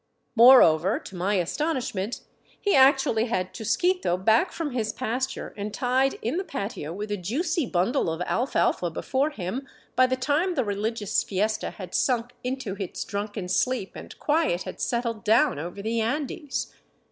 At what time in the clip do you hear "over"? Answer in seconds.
15.59-15.83